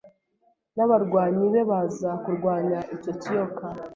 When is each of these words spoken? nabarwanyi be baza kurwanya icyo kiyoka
nabarwanyi 0.75 1.45
be 1.53 1.61
baza 1.69 2.09
kurwanya 2.23 2.79
icyo 2.95 3.11
kiyoka 3.21 3.65